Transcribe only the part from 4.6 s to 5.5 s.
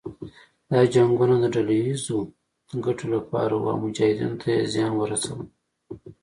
زیان ورساوه.